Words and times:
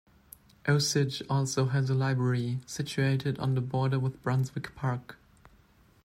Osidge 0.65 1.21
also 1.29 1.65
has 1.67 1.87
a 1.87 1.93
library, 1.93 2.59
situated 2.65 3.37
on 3.37 3.53
the 3.53 3.61
border 3.61 3.99
with 3.99 4.23
Brunswick 4.23 4.73
Park. 4.73 5.15